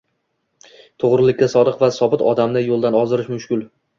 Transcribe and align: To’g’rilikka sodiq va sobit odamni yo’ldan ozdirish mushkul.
To’g’rilikka 1.03 1.49
sodiq 1.53 1.77
va 1.85 1.91
sobit 1.99 2.25
odamni 2.31 2.65
yo’ldan 2.69 2.99
ozdirish 3.03 3.33
mushkul. 3.37 3.65